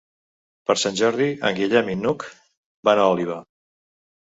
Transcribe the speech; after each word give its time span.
Per 0.71 0.75
Sant 0.83 0.97
Jordi 1.01 1.27
en 1.51 1.59
Guillem 1.61 1.93
i 1.95 1.97
n'Hug 2.01 2.27
van 2.91 3.05
a 3.05 3.07
Oliva. 3.13 3.39